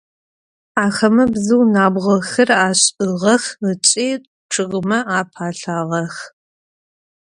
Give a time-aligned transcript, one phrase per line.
[0.83, 4.09] Axeme bzıu nabğoxer aş'ığex ıç'i
[4.51, 6.15] ççıgme apalhağex.